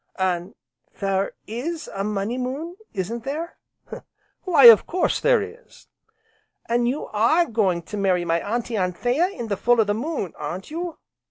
"An' 0.15 0.55
there 0.99 1.33
is 1.45 1.87
a 1.93 2.03
Money 2.03 2.35
Moon, 2.39 2.75
isn't 2.91 3.23
there?" 3.23 3.59
"Why 4.45 4.65
of 4.65 4.87
course 4.87 5.19
there 5.19 5.43
is." 5.43 5.89
"An' 6.65 6.87
you 6.87 7.05
are 7.13 7.45
going 7.45 7.83
to 7.83 7.97
marry 7.97 8.25
my 8.25 8.39
Auntie 8.39 8.77
Anthea 8.77 9.27
in 9.27 9.47
the 9.47 9.57
full 9.57 9.79
o' 9.79 9.83
the 9.83 9.93
moon, 9.93 10.33
aren't 10.39 10.71
you?" 10.71 10.97